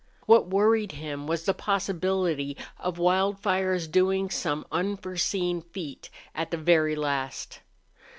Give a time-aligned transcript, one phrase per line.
[0.25, 6.95] What worried him was the possibility of Wildfire's doing some unforeseen feat at the very
[6.95, 7.59] last.